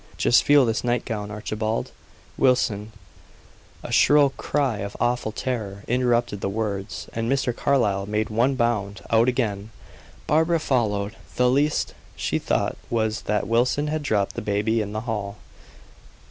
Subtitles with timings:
[0.17, 1.91] "Just feel his night gown Archibald!
[2.35, 2.91] Wilson"
[3.83, 7.55] A shrill cry of awful terror interrupted the words, and Mr.
[7.55, 9.69] Carlyle made one bound out again.
[10.25, 15.01] Barbara followed; the least she thought was that Wilson had dropped the baby in the
[15.01, 15.37] hall.